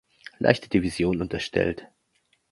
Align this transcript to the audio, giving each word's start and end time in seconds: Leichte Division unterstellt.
Leichte 0.39 0.67
Division 0.67 1.21
unterstellt. 1.21 1.87